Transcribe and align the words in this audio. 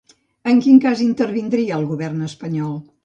En 0.51 0.61
quin 0.67 0.79
cas 0.85 1.03
intervindria 1.07 1.77
el 1.81 1.87
govern 1.91 2.29
espanyol? 2.29 2.73